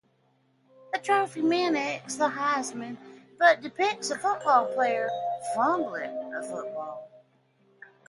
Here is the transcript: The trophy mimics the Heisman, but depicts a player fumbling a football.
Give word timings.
The 0.93 0.97
trophy 0.97 1.43
mimics 1.43 2.15
the 2.15 2.27
Heisman, 2.27 2.97
but 3.37 3.61
depicts 3.61 4.09
a 4.09 4.15
player 4.73 5.11
fumbling 5.53 6.33
a 6.33 6.41
football. 6.41 7.07